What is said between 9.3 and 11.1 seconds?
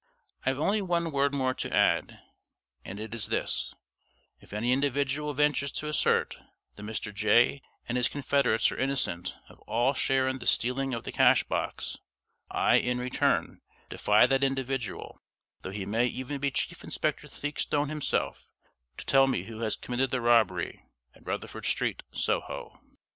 of all share in the stealing of